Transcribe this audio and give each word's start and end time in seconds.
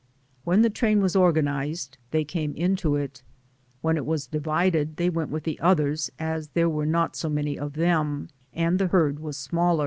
When 0.45 0.63
the 0.63 0.71
train 0.71 0.99
was 0.99 1.15
organized 1.15 1.99
they 2.09 2.23
came 2.23 2.55
into 2.55 2.95
it; 2.95 3.21
when 3.81 3.97
it 3.97 4.05
was 4.07 4.25
divided 4.25 4.97
they 4.97 5.11
went 5.11 5.29
with 5.29 5.43
the 5.43 5.59
others 5.59 6.09
as 6.17 6.47
there 6.55 6.67
were 6.69 6.87
not 6.87 7.15
so 7.15 7.29
many 7.29 7.55
of 7.55 7.73
them, 7.73 8.29
and 8.51 8.79
the 8.79 8.87
herd 8.87 9.19
was 9.19 9.37
smaller. 9.37 9.79